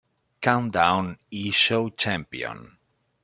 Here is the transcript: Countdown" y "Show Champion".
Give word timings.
Countdown" 0.41 1.19
y 1.29 1.51
"Show 1.51 1.91
Champion". 1.91 2.75